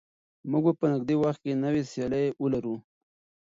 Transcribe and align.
موږ 0.51 0.63
به 0.67 0.73
په 0.79 0.85
نږدې 0.93 1.15
وخت 1.23 1.39
کې 1.43 1.61
نوې 1.63 1.81
سیالۍ 1.91 2.25
ولرو. 2.41 2.75